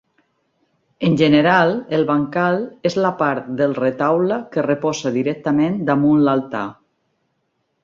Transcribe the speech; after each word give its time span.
En 1.09 1.17
general, 1.19 1.73
el 1.97 2.05
bancal 2.11 2.57
és 2.91 2.97
la 3.05 3.11
part 3.21 3.53
del 3.61 3.77
retaule 3.81 4.41
que 4.57 4.65
reposa 4.69 5.15
directament 5.21 5.79
damunt 5.93 6.27
l'altar. 6.29 6.67